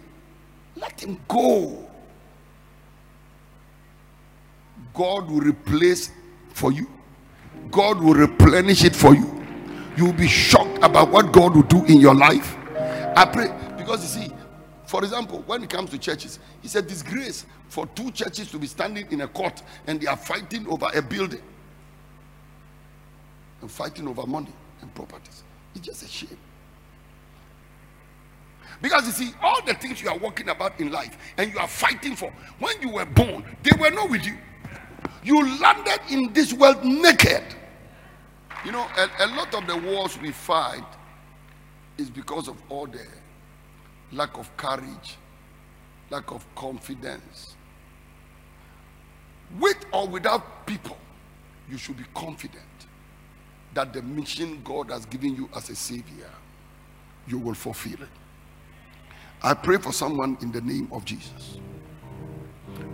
Let 0.76 1.02
him 1.02 1.18
go. 1.26 1.88
God 4.94 5.32
will 5.32 5.40
replace 5.40 6.12
for 6.50 6.74
you. 6.74 6.90
God 7.72 8.02
will 8.02 8.14
replenish 8.14 8.84
it 8.84 8.94
for 8.94 9.16
you. 9.16 9.42
You 9.96 10.08
will 10.08 10.20
be 10.26 10.28
shocked 10.28 10.84
about 10.84 11.12
what 11.12 11.32
God 11.32 11.56
will 11.56 11.64
do 11.64 11.86
in 11.86 12.02
your 12.02 12.14
life. 12.14 12.58
I 13.16 13.24
pray 13.24 13.58
because 13.78 14.02
you 14.02 14.26
see, 14.26 14.34
for 14.86 15.02
example, 15.02 15.46
when 15.48 15.64
it 15.64 15.70
comes 15.70 15.92
to 15.92 15.98
churches, 15.98 16.40
it's 16.62 16.76
a 16.76 16.82
disgrace 16.82 17.46
for 17.70 17.88
two 17.96 18.12
churches 18.12 18.52
to 18.52 18.60
be 18.60 18.68
standing 18.68 19.10
in 19.12 19.22
a 19.22 19.30
court 19.30 19.64
and 19.88 20.02
they 20.02 20.08
are 20.08 20.18
fighting 20.18 20.68
over 20.68 20.90
a 20.94 21.02
building 21.02 21.42
and 23.62 23.72
fighting 23.72 24.08
over 24.08 24.26
money 24.26 24.54
and 24.82 24.94
properties. 24.94 25.44
It's 25.76 25.86
just 25.86 26.04
a 26.04 26.08
shame. 26.08 26.38
Because 28.82 29.06
you 29.06 29.12
see, 29.14 29.34
all 29.42 29.64
the 29.66 29.74
things 29.74 30.02
you 30.02 30.10
are 30.10 30.18
walking 30.18 30.50
about 30.50 30.80
in 30.80 30.92
life 30.92 31.18
and 31.38 31.52
you 31.52 31.60
are 31.60 31.68
fighting 31.68 32.16
for, 32.16 32.32
when 32.60 32.82
you 32.82 32.90
were 32.90 33.06
born, 33.06 33.44
they 33.64 33.72
were 33.80 33.92
not 33.92 34.10
with 34.10 34.26
you. 34.26 34.38
You 35.24 35.60
landed 35.60 36.00
in 36.10 36.34
this 36.34 36.54
world 36.54 36.84
naked. 36.84 37.44
You 38.66 38.72
know, 38.72 38.88
a, 38.98 39.26
a 39.26 39.28
lot 39.28 39.54
of 39.56 39.68
the 39.68 39.78
wars 39.78 40.20
we 40.20 40.32
fight 40.32 40.84
is 41.98 42.10
because 42.10 42.48
of 42.48 42.58
all 42.70 42.88
the 42.88 43.06
lack 44.12 44.38
of 44.38 44.56
courage, 44.58 45.18
lack 46.10 46.32
of 46.32 46.46
confidence. 46.56 47.56
With 49.60 49.78
or 49.92 50.08
without 50.08 50.66
people, 50.66 50.98
you 51.70 51.78
should 51.78 51.98
be 51.98 52.06
confident 52.14 52.64
that 53.76 53.94
the 53.94 54.02
mission 54.02 54.62
God 54.64 54.90
has 54.90 55.06
given 55.06 55.36
you 55.36 55.48
as 55.56 55.70
a 55.70 55.76
savior, 55.76 56.32
you 57.28 57.38
will 57.38 57.54
fulfill 57.54 58.02
it. 58.02 58.10
I 59.44 59.54
pray 59.54 59.78
for 59.78 59.94
someone 59.94 60.38
in 60.42 60.52
the 60.52 60.62
name 60.62 60.90
of 60.92 61.06
Jesus. 61.06 61.60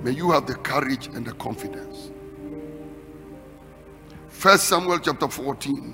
May 0.04 0.12
you 0.12 0.32
have 0.32 0.46
the 0.46 0.56
courage 0.56 1.08
and 1.08 1.26
the 1.26 1.34
confidence 1.34 2.12
First 4.42 4.70
Samuel 4.70 4.98
chapter 4.98 5.28
14, 5.28 5.94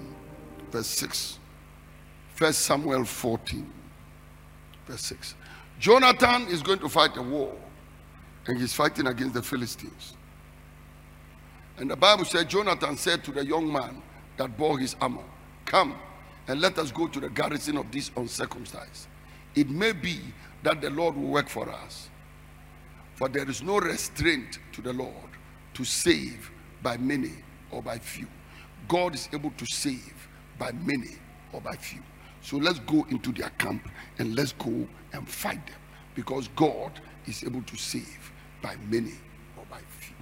verse 0.72 0.88
6. 0.88 1.38
First 2.36 2.60
Samuel 2.60 3.04
14, 3.04 3.70
verse 4.88 5.02
6. 5.02 5.36
Jonathan 5.82 6.48
is 6.48 6.62
going 6.62 6.80
to 6.80 6.88
fight 6.88 7.18
a 7.18 7.22
war, 7.22 7.54
and 8.46 8.58
he's 8.58 8.72
fighting 8.72 9.08
against 9.08 9.34
the 9.34 9.42
Philistines. 9.42 10.14
And 11.78 11.92
the 11.92 11.98
Bible 11.98 12.24
said, 12.24 12.48
Jonathan 12.48 12.96
said 12.96 13.22
to 13.26 13.34
the 13.34 13.46
young 13.46 13.70
man 13.70 14.02
that 14.38 14.58
bore 14.58 14.80
his 14.80 14.96
armor, 15.02 15.20
um, 15.20 15.26
Come 15.66 15.96
and 16.48 16.62
let 16.62 16.80
us 16.80 16.92
go 16.92 17.08
to 17.08 17.20
the 17.20 17.30
garrison 17.30 17.78
of 17.78 17.92
these 17.92 18.10
uncircumcised. 18.16 19.08
It 19.54 19.70
may 19.70 19.92
be 19.92 20.20
that 20.64 20.82
the 20.82 20.90
Lord 20.90 21.16
will 21.16 21.28
work 21.28 21.50
for 21.50 21.70
us. 21.70 22.10
For 23.16 23.28
there 23.28 23.50
is 23.50 23.62
no 23.62 23.80
restraint 23.80 24.60
to 24.72 24.82
the 24.82 24.94
Lord 24.94 25.14
to 25.74 25.84
save 25.84 26.50
by 26.82 26.96
many 26.98 27.34
or 27.70 27.82
by 27.82 27.98
few. 27.98 28.28
God 28.88 29.14
is 29.16 29.28
able 29.34 29.52
to 29.58 29.66
save 29.66 30.28
by 30.58 30.72
many 30.72 31.18
or 31.52 31.60
by 31.60 31.76
few. 31.76 32.02
So 32.42 32.58
let's 32.58 32.80
go 32.80 33.06
into 33.10 33.34
their 33.34 33.50
camp 33.58 33.90
and 34.20 34.36
let's 34.36 34.54
go 34.54 34.88
and 35.12 35.28
fight 35.28 35.66
them 35.68 35.76
because 36.16 36.48
God 36.56 36.94
is 37.26 37.44
able 37.44 37.64
to 37.64 37.76
save 37.76 38.32
by 38.62 38.76
many 38.90 39.16
or 39.58 39.66
by 39.70 39.80
few. 40.00 40.16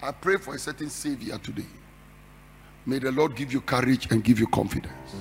I 0.00 0.12
pray 0.12 0.36
for 0.36 0.54
a 0.54 0.58
certain 0.58 0.90
Savior 0.90 1.38
today. 1.38 1.64
May 2.88 2.98
the 2.98 3.12
Lord 3.12 3.36
give 3.36 3.52
you 3.52 3.60
courage 3.60 4.10
and 4.10 4.24
give 4.24 4.40
you 4.40 4.46
confidence. 4.46 5.12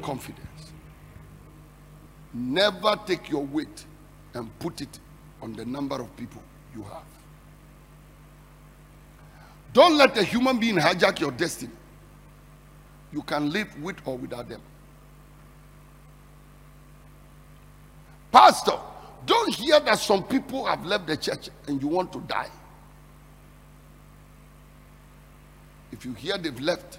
Confidence. 0.00 0.72
Never 2.32 2.98
take 3.06 3.28
your 3.28 3.44
weight 3.44 3.84
and 4.32 4.58
put 4.58 4.80
it 4.80 4.98
on 5.42 5.52
the 5.52 5.66
number 5.66 5.96
of 6.00 6.16
people 6.16 6.42
you 6.74 6.84
have. 6.84 7.04
Don't 9.74 9.98
let 9.98 10.16
a 10.16 10.24
human 10.24 10.58
being 10.58 10.76
hijack 10.76 11.20
your 11.20 11.32
destiny. 11.32 11.74
You 13.12 13.20
can 13.20 13.50
live 13.50 13.78
with 13.82 13.96
or 14.06 14.16
without 14.16 14.48
them. 14.48 14.62
Pastor, 18.32 18.78
don't 19.26 19.54
hear 19.54 19.80
that 19.80 19.98
some 19.98 20.22
people 20.22 20.64
have 20.64 20.86
left 20.86 21.08
the 21.08 21.18
church 21.18 21.50
and 21.68 21.82
you 21.82 21.88
want 21.88 22.10
to 22.14 22.20
die. 22.20 22.48
If 25.92 26.04
you 26.04 26.12
hear 26.12 26.36
they've 26.38 26.60
left, 26.60 26.98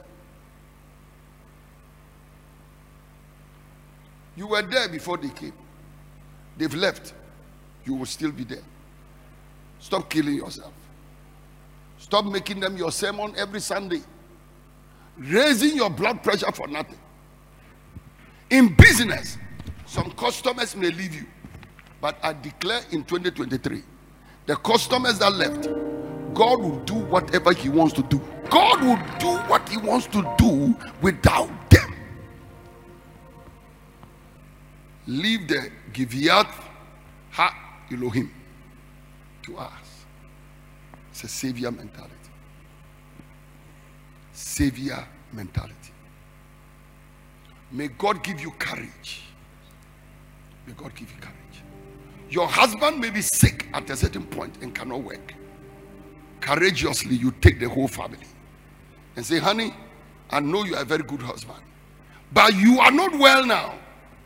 you 4.35 4.47
were 4.47 4.61
there 4.61 4.87
before 4.87 5.17
they 5.17 5.29
came. 5.29 5.53
They've 6.57 6.73
left. 6.73 7.13
You 7.85 7.93
will 7.95 8.05
still 8.05 8.31
be 8.31 8.43
there. 8.43 8.63
Stop 9.79 10.09
killing 10.09 10.35
yourself. 10.35 10.73
Stop 11.97 12.25
making 12.25 12.59
them 12.59 12.77
your 12.77 12.91
sermon 12.91 13.33
every 13.37 13.59
Sunday. 13.59 14.01
Raising 15.17 15.75
your 15.75 15.89
blood 15.89 16.21
pressure 16.23 16.51
for 16.51 16.67
nothing. 16.67 16.99
In 18.49 18.73
business, 18.75 19.37
some 19.85 20.11
customers 20.11 20.75
may 20.75 20.91
leave 20.91 21.15
you. 21.15 21.25
But 21.99 22.17
I 22.21 22.33
declare 22.33 22.81
in 22.91 23.03
2023, 23.03 23.81
the 24.45 24.55
customers 24.57 25.19
that 25.19 25.33
left, 25.33 25.67
God 26.33 26.61
will 26.61 26.79
do 26.85 26.95
whatever 26.95 27.53
He 27.53 27.69
wants 27.69 27.93
to 27.93 28.03
do. 28.03 28.21
God 28.49 28.81
will 28.81 28.99
do 29.19 29.37
what 29.49 29.67
He 29.69 29.77
wants 29.77 30.07
to 30.07 30.35
do 30.37 30.75
without 31.01 31.49
them. 31.69 31.93
Leave 35.07 35.47
the 35.47 35.71
Giviat 35.93 36.49
Ha 37.31 37.55
Elohim 37.91 38.31
to 39.43 39.57
us. 39.57 40.05
It's 41.11 41.23
a 41.23 41.27
savior 41.27 41.71
mentality. 41.71 42.13
Savior 44.33 45.07
mentality. 45.33 45.73
May 47.71 47.87
God 47.87 48.23
give 48.23 48.39
you 48.39 48.51
courage. 48.51 49.23
May 50.65 50.73
God 50.73 50.93
give 50.95 51.09
you 51.11 51.17
courage. 51.19 51.63
Your 52.29 52.47
husband 52.47 52.99
may 52.99 53.09
be 53.09 53.21
sick 53.21 53.67
at 53.73 53.89
a 53.89 53.95
certain 53.95 54.25
point 54.25 54.57
and 54.61 54.75
cannot 54.75 55.01
work. 55.01 55.33
Courageously, 56.41 57.15
you 57.15 57.31
take 57.41 57.59
the 57.59 57.67
whole 57.67 57.87
family 57.87 58.27
and 59.15 59.25
say, 59.25 59.39
Honey, 59.39 59.73
I 60.29 60.39
know 60.39 60.63
you 60.63 60.75
are 60.75 60.81
a 60.81 60.85
very 60.85 61.03
good 61.03 61.21
husband, 61.21 61.59
but 62.33 62.53
you 62.55 62.79
are 62.79 62.91
not 62.91 63.17
well 63.17 63.45
now. 63.45 63.75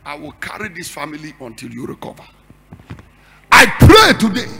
I 0.04 0.16
will 0.16 0.32
carry 0.32 0.68
this 0.68 0.88
family 0.88 1.32
until 1.40 1.70
you 1.70 1.86
recover. 1.86 2.24
I 3.50 3.66
pray 3.78 4.18
today. 4.18 4.50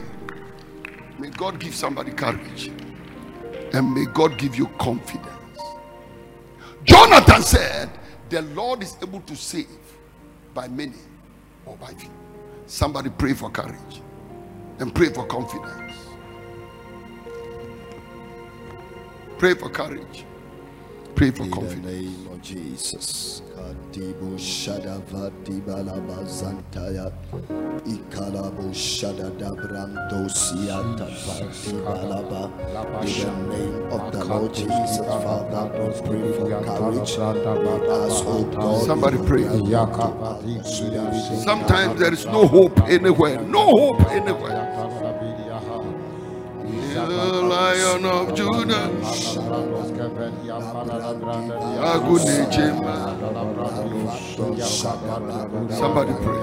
May 1.19 1.31
God 1.31 1.59
give 1.59 1.75
somebody 1.75 2.13
courage 2.13 2.71
and 3.73 3.95
may 3.95 4.05
God 4.07 4.39
give 4.39 4.57
you 4.57 4.67
confidence. 4.79 5.29
Jonathan 6.85 7.43
said, 7.43 7.91
The 8.29 8.43
Lord 8.43 8.83
is 8.83 8.97
able 9.03 9.21
to 9.23 9.37
save 9.37 9.67
by 10.55 10.69
many 10.69 10.95
or 11.65 11.77
by 11.77 11.93
few. 11.95 12.11
Somebody 12.67 13.11
pray 13.11 13.35
for 13.35 13.51
courage 13.51 14.03
and 14.79 14.95
pray 14.95 15.09
for 15.09 15.27
confidence. 15.27 15.95
Pray 19.43 19.55
for 19.55 19.69
courage. 19.71 20.25
Pray 21.17 21.33
for 21.33 21.43
In 21.43 21.51
confidence. 21.51 21.85
the 21.85 21.91
name 21.91 22.29
of 22.31 22.41
Jesus. 22.43 23.43
Kadibo 23.57 24.37
Shadava 24.39 25.33
Dibalaba 25.43 26.23
Zantaya 26.29 27.11
Ikalabo 27.85 28.71
Shadada 28.71 29.51
Brando 29.51 30.29
Siata 30.31 31.09
Dibalaba. 31.65 32.53
In 33.03 33.49
the 33.49 33.57
name 33.57 33.83
of 33.91 34.13
the 34.13 34.25
Lord 34.25 34.55
Jesus, 34.55 34.99
Father, 34.99 35.65
we 35.75 35.91
pray 36.07 36.23
for 36.39 36.47
courage. 36.63 37.17
We 37.17 37.23
ask, 37.91 38.23
oh 38.25 38.45
God, 38.45 38.87
Somebody 38.87 39.19
pray. 39.27 39.43
Sometimes 39.43 41.43
Sometimes 41.43 41.99
there 41.99 42.13
is 42.13 42.27
no 42.27 42.47
hope 42.47 42.81
anywhere. 42.83 43.41
No 43.43 43.67
hope 43.67 44.03
anywhere. 44.13 44.69
Lion 47.73 48.05
of 48.05 48.35
Judah. 48.35 48.91
Somebody 55.73 56.13
pray. 56.21 56.41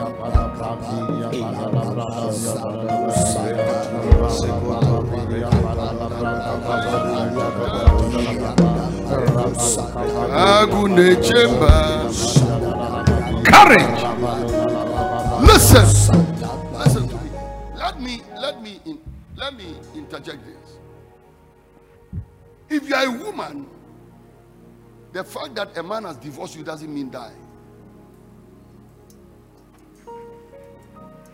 Courage. 13.46 14.02
Listen. 15.44 15.86
Listen 16.74 17.08
to 17.08 17.16
me. 17.16 17.30
Let 17.76 18.02
me 18.02 18.22
let 18.42 18.62
me 18.64 18.80
in, 18.86 19.00
let 19.38 19.54
me 19.56 19.76
interject 19.94 20.44
this. 20.44 20.79
If 22.70 22.88
you 22.88 22.96
are 22.96 23.06
a 23.06 23.12
woman, 23.12 23.68
the 25.12 25.24
fact 25.24 25.56
that 25.56 25.76
a 25.78 25.84
man 25.84 26.04
has 26.04 26.18
divorced 26.18 26.56
you 26.56 26.64
doesn't 26.64 26.94
mean 26.94 27.10
die. 27.10 27.34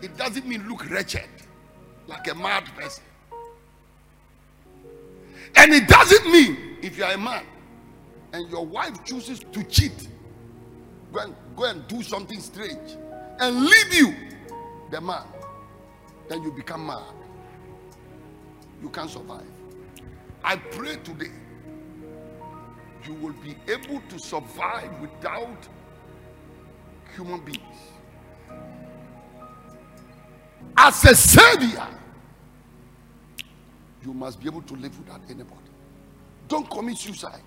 It 0.02 0.16
doesn't 0.16 0.46
mean 0.46 0.66
look 0.68 0.88
wretched, 0.90 1.28
like 2.06 2.28
a 2.28 2.34
mad 2.34 2.64
person. 2.76 3.04
And 5.56 5.72
it 5.72 5.88
doesn't 5.88 6.30
mean 6.30 6.78
if 6.82 6.96
you 6.98 7.04
are 7.04 7.12
a 7.12 7.18
man 7.18 7.44
and 8.32 8.50
your 8.50 8.64
wife 8.64 9.04
chooses 9.04 9.40
to 9.40 9.64
cheat, 9.64 10.08
go 11.12 11.20
and, 11.20 11.34
go 11.54 11.64
and 11.64 11.86
do 11.88 12.02
something 12.02 12.40
strange 12.40 12.96
and 13.40 13.64
leave 13.64 13.94
you, 13.94 14.14
the 14.90 15.00
man, 15.00 15.24
then 16.28 16.42
you 16.42 16.52
become 16.52 16.86
mad. 16.86 17.02
You 18.82 18.88
can't 18.90 19.10
survive. 19.10 19.55
I 20.46 20.54
pray 20.54 20.94
today 21.02 21.32
you 23.04 23.14
will 23.14 23.32
be 23.32 23.56
able 23.66 24.00
to 24.08 24.16
survive 24.16 24.90
without 25.00 25.68
human 27.16 27.44
beings. 27.44 27.60
As 30.76 31.04
a 31.04 31.16
savior, 31.16 31.88
you 34.04 34.14
must 34.14 34.40
be 34.40 34.46
able 34.46 34.62
to 34.62 34.74
live 34.74 34.96
without 34.96 35.20
anybody. 35.28 35.70
Don't 36.46 36.70
commit 36.70 36.98
suicide. 36.98 37.42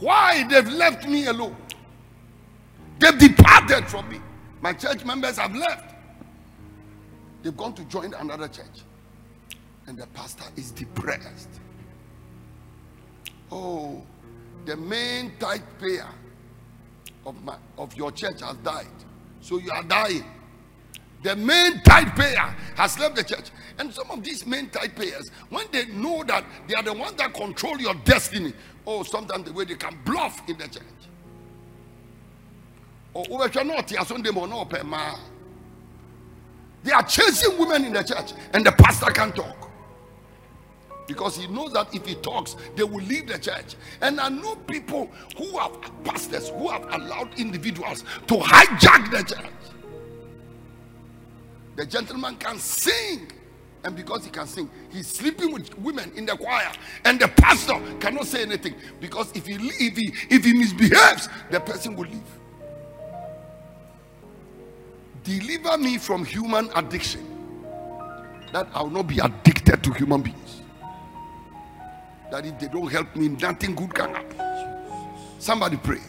Why? 0.00 0.46
They've 0.46 0.68
left 0.68 1.08
me 1.08 1.26
alone. 1.26 1.56
They've 2.98 3.18
departed 3.18 3.88
from 3.88 4.10
me. 4.10 4.20
My 4.60 4.74
church 4.74 5.06
members 5.06 5.38
have 5.38 5.54
left. 5.54 5.94
They've 7.42 7.56
gone 7.56 7.72
to 7.74 7.84
join 7.84 8.12
another 8.12 8.48
church. 8.48 8.82
And 9.86 9.98
the 9.98 10.06
pastor 10.08 10.44
is 10.56 10.70
depressed. 10.70 11.60
Oh, 13.52 14.02
the 14.64 14.76
main 14.76 15.32
tithe 15.38 15.60
payer 15.78 16.08
of, 17.26 17.42
my, 17.44 17.56
of 17.78 17.94
your 17.94 18.10
church 18.10 18.40
has 18.40 18.56
died. 18.58 18.86
So 19.40 19.58
you 19.58 19.70
are 19.70 19.82
dying. 19.82 20.24
The 21.22 21.36
main 21.36 21.80
tithe 21.82 22.16
payer 22.16 22.54
has 22.76 22.98
left 22.98 23.16
the 23.16 23.24
church. 23.24 23.50
And 23.78 23.92
some 23.92 24.10
of 24.10 24.22
these 24.22 24.46
main 24.46 24.70
tithe 24.70 24.94
payers, 24.94 25.30
when 25.50 25.66
they 25.72 25.86
know 25.86 26.22
that 26.24 26.44
they 26.66 26.74
are 26.74 26.82
the 26.82 26.92
ones 26.92 27.14
that 27.16 27.34
control 27.34 27.78
your 27.80 27.94
destiny, 28.04 28.52
oh, 28.86 29.02
sometimes 29.02 29.44
the 29.44 29.52
way 29.52 29.64
they 29.64 29.74
can 29.74 29.98
bluff 30.04 30.42
in 30.48 30.56
the 30.58 30.68
church. 30.68 30.82
Oh, 33.14 33.48
They 36.82 36.92
are 36.92 37.02
chasing 37.04 37.58
women 37.58 37.84
in 37.84 37.92
the 37.92 38.02
church, 38.02 38.32
and 38.52 38.66
the 38.66 38.72
pastor 38.72 39.10
can't 39.12 39.34
talk 39.34 39.63
because 41.06 41.36
he 41.36 41.46
knows 41.46 41.72
that 41.72 41.94
if 41.94 42.06
he 42.06 42.14
talks, 42.16 42.56
they 42.76 42.84
will 42.84 43.04
leave 43.04 43.28
the 43.28 43.38
church. 43.38 43.76
And 44.00 44.20
I 44.20 44.28
know 44.28 44.56
people 44.56 45.10
who 45.36 45.58
have 45.58 45.72
pastors 46.04 46.48
who 46.48 46.68
have 46.68 46.84
allowed 46.92 47.38
individuals 47.38 48.04
to 48.26 48.34
hijack 48.34 49.10
the 49.10 49.34
church. 49.34 49.50
The 51.76 51.84
gentleman 51.84 52.36
can 52.36 52.58
sing, 52.58 53.30
and 53.82 53.96
because 53.96 54.24
he 54.24 54.30
can 54.30 54.46
sing, 54.46 54.70
he's 54.90 55.08
sleeping 55.08 55.52
with 55.52 55.76
women 55.78 56.12
in 56.14 56.24
the 56.24 56.36
choir, 56.36 56.70
and 57.04 57.20
the 57.20 57.28
pastor 57.28 57.80
cannot 57.98 58.26
say 58.26 58.42
anything 58.42 58.74
because 59.00 59.32
if 59.34 59.46
he 59.46 59.54
if 59.54 59.96
he 59.96 60.14
if 60.30 60.44
he 60.44 60.52
misbehaves, 60.52 61.28
the 61.50 61.60
person 61.60 61.96
will 61.96 62.06
leave. 62.06 62.22
Deliver 65.24 65.78
me 65.78 65.98
from 65.98 66.24
human 66.24 66.70
addiction, 66.76 67.26
that 68.52 68.68
I 68.72 68.82
will 68.82 68.90
not 68.90 69.08
be 69.08 69.18
addicted 69.18 69.82
to 69.82 69.92
human 69.92 70.22
beings 70.22 70.63
that 72.34 72.46
if 72.46 72.58
they 72.58 72.66
don't 72.66 72.90
help 72.90 73.14
me, 73.14 73.28
nothing 73.28 73.76
good 73.76 73.94
can 73.94 74.12
happen. 74.12 74.36
Somebody 75.38 75.76
pray. 75.76 76.00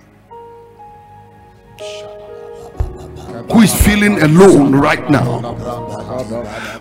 Who 3.51 3.61
is 3.61 3.71
feeling 3.85 4.19
alone 4.23 4.73
right 4.73 5.07
now? 5.07 5.41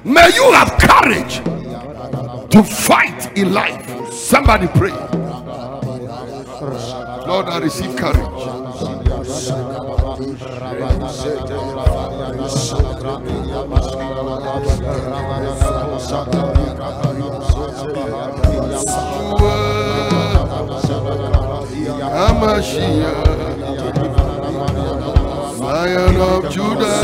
May 0.02 0.30
you 0.35 0.50
have 0.52 0.78
courage 0.78 1.44
to 2.52 2.62
fight 2.62 3.37
in 3.37 3.52
life. 3.52 3.87
Somebody 4.11 4.66
pray. 4.68 4.96
Lord, 7.28 7.46
I 7.46 7.59
receive 7.59 7.94
courage. 7.96 8.44
Hamashiach, 22.14 23.24
Lion 25.60 26.16
of 26.20 26.50
Judah, 26.50 26.94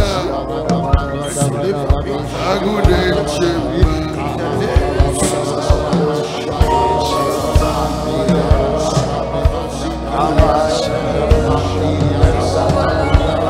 Agudin 2.51 3.19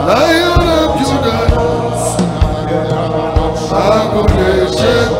Lion 0.09 0.69
of 0.69 0.91
Judah, 1.01 1.47
Agudin 3.71 4.69
Lion 4.77 5.20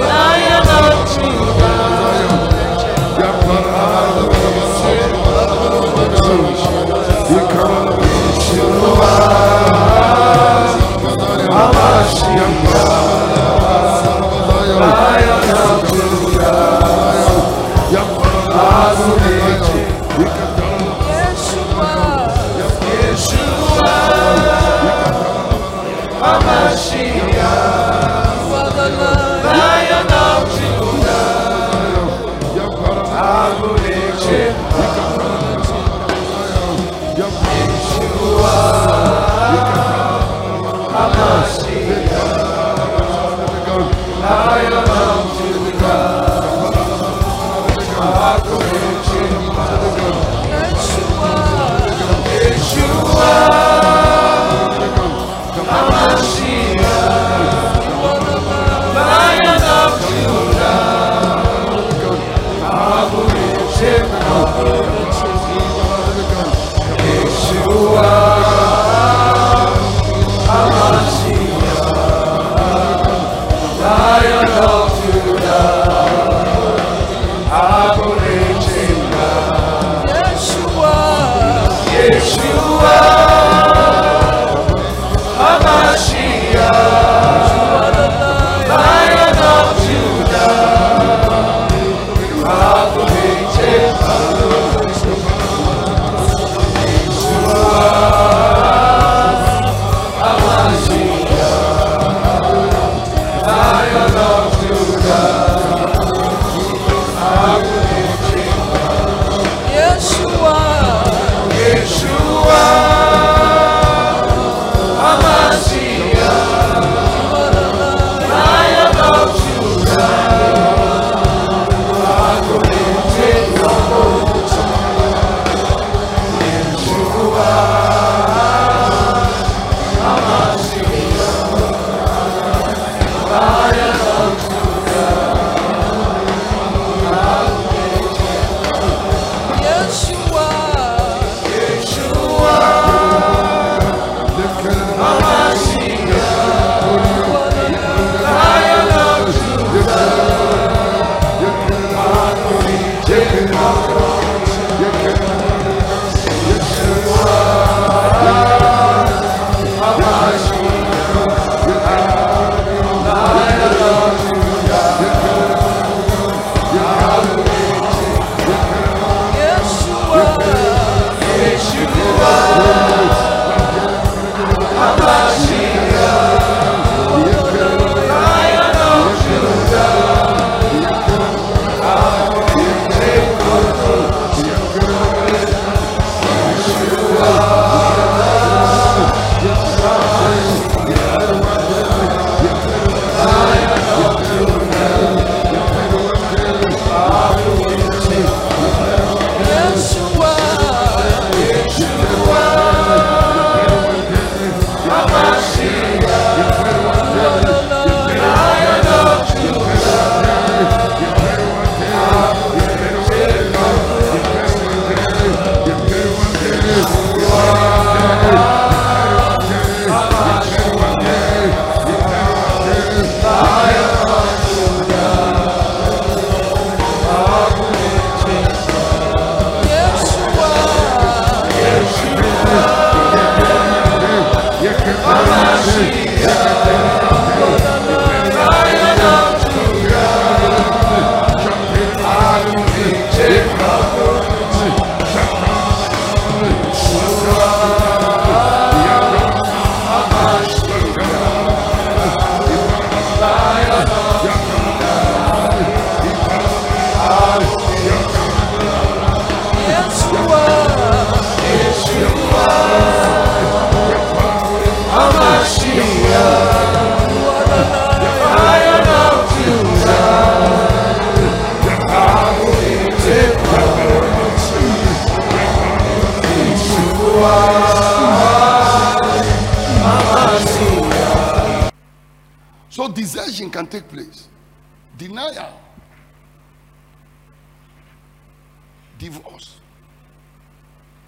Divorce. 288.97 289.59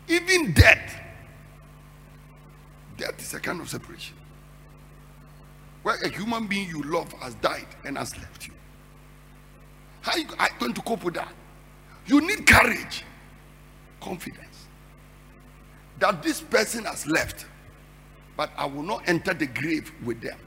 Even 0.08 0.52
death. 0.54 1.00
Death 2.98 3.20
is 3.20 3.34
a 3.34 3.40
kind 3.40 3.62
of 3.62 3.70
separation. 3.70 4.18
Where 5.84 5.96
a 5.98 6.10
human 6.10 6.48
being 6.48 6.70
you 6.70 6.82
love 6.84 7.12
has 7.14 7.36
died 7.36 7.68
and 7.84 7.98
has 7.98 8.18
left 8.18 8.48
you. 8.48 8.54
How 10.02 10.14
are 10.14 10.18
you 10.20 10.26
going 10.60 10.74
to 10.74 10.82
cope 10.82 11.04
with 11.04 11.16
that? 11.16 11.32
You 12.06 12.22
need 12.22 12.46
courage, 12.46 13.04
confidence 14.02 14.54
that 16.00 16.22
this 16.22 16.42
person 16.42 16.84
has 16.84 17.08
left, 17.08 17.46
but 18.36 18.50
I 18.58 18.66
will 18.66 18.84
not 18.84 19.08
enter 19.08 19.34
the 19.34 19.46
grave 19.46 19.92
with 20.04 20.20
them. 20.22 20.38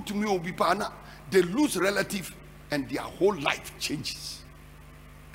Utumi 0.00 0.26
obi 0.26 0.52
pa 0.52 0.74
na, 0.74 0.90
They 1.30 1.42
lose 1.42 1.76
relative 1.76 2.34
and 2.70 2.88
their 2.88 3.02
whole 3.02 3.38
life 3.40 3.72
changes. 3.78 4.42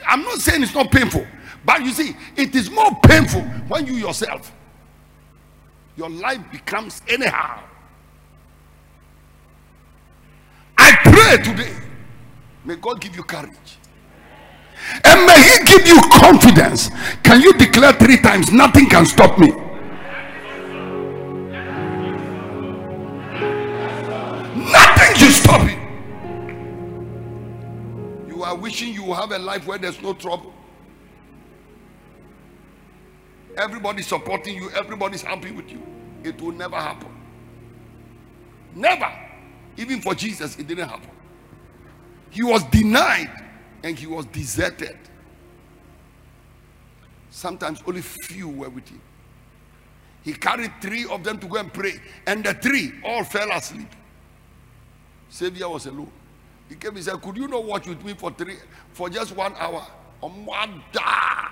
I'm 0.05 0.21
not 0.23 0.39
saying 0.39 0.63
it's 0.63 0.73
not 0.73 0.91
painful, 0.91 1.25
but 1.65 1.81
you 1.81 1.91
see, 1.91 2.15
it 2.35 2.55
is 2.55 2.69
more 2.69 2.91
painful 3.03 3.41
when 3.67 3.85
you 3.85 3.93
yourself, 3.93 4.51
your 5.95 6.09
life 6.09 6.41
becomes 6.51 7.01
anyhow. 7.07 7.63
I 10.77 10.97
pray 11.03 11.43
today, 11.43 11.73
may 12.65 12.75
God 12.75 12.99
give 12.99 13.15
you 13.15 13.23
courage. 13.23 13.77
And 15.05 15.25
may 15.25 15.41
He 15.41 15.63
give 15.65 15.87
you 15.87 16.01
confidence. 16.11 16.89
Can 17.23 17.41
you 17.41 17.53
declare 17.53 17.93
three 17.93 18.17
times, 18.17 18.51
nothing 18.51 18.89
can 18.89 19.05
stop 19.05 19.39
me? 19.39 19.53
Stop 25.43 25.69
you. 25.69 25.79
You 28.27 28.43
are 28.43 28.55
wishing 28.55 28.93
you 28.93 29.13
have 29.13 29.31
a 29.31 29.39
life 29.39 29.67
where 29.67 29.77
there's 29.77 30.01
no 30.01 30.13
trouble. 30.13 30.53
Everybody's 33.57 34.07
supporting 34.07 34.55
you, 34.55 34.69
everybody's 34.71 35.21
happy 35.21 35.51
with 35.51 35.69
you. 35.69 35.81
It 36.23 36.41
will 36.41 36.53
never 36.53 36.75
happen. 36.75 37.09
Never. 38.73 39.11
Even 39.77 40.01
for 40.01 40.15
Jesus, 40.15 40.57
it 40.57 40.67
didn't 40.67 40.89
happen. 40.89 41.09
He 42.29 42.43
was 42.43 42.63
denied 42.65 43.29
and 43.83 43.97
he 43.97 44.07
was 44.07 44.25
deserted. 44.27 44.97
Sometimes 47.29 47.81
only 47.85 48.01
few 48.01 48.47
were 48.47 48.69
with 48.69 48.87
him. 48.87 49.01
He 50.23 50.33
carried 50.33 50.71
three 50.81 51.05
of 51.05 51.23
them 51.23 51.37
to 51.39 51.47
go 51.47 51.57
and 51.57 51.71
pray, 51.71 51.99
and 52.25 52.43
the 52.43 52.53
three 52.53 52.93
all 53.03 53.23
fell 53.23 53.51
asleep. 53.51 53.89
Savior 55.33 55.67
was 55.67 55.87
alone. 55.87 56.11
He 56.69 56.75
came 56.75 56.95
and 56.95 57.03
said, 57.03 57.19
Could 57.19 57.37
you 57.37 57.47
not 57.47 57.65
watch 57.65 57.87
with 57.87 58.05
me 58.05 58.13
for 58.13 58.29
three 58.29 58.57
for 58.91 59.09
just 59.09 59.35
one 59.35 59.55
hour? 59.57 59.83
Omada. 60.21 61.49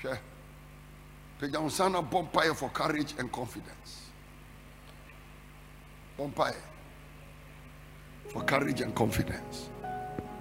Hwɛ. 0.00 0.18
Pagya 1.40 1.60
wo 1.60 1.66
nsa 1.66 1.90
na 1.90 2.00
bɔ 2.00 2.30
mpaeɛ 2.30 2.54
for 2.54 2.68
courage 2.68 3.14
and 3.18 3.32
confidence. 3.32 4.02
Mpaeɛ 6.20 6.54
for 8.28 8.44
courage 8.44 8.82
and 8.82 8.94
confidence. 8.94 9.68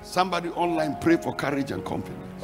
Somebody 0.04 0.50
online 0.50 0.98
pray 1.02 1.18
for 1.18 1.34
courage 1.34 1.72
and 1.72 1.84
confidence. 1.84 2.44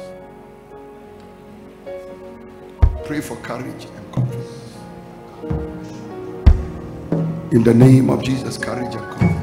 Pray 3.04 3.20
for 3.20 3.36
courage 3.36 3.84
and 3.84 4.12
confidence. 4.12 4.61
In 7.52 7.62
the 7.62 7.74
name 7.74 8.08
of 8.08 8.22
Jesus, 8.22 8.56
courage 8.56 8.94
and 8.94 9.10
confidence. 9.10 9.42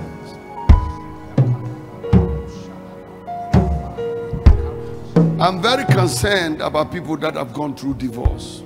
I'm 5.40 5.62
very 5.62 5.86
concerned 5.86 6.60
about 6.60 6.92
people 6.92 7.18
that 7.18 7.36
have 7.36 7.54
gone 7.54 7.76
through 7.76 7.94
divorce. 7.94 8.64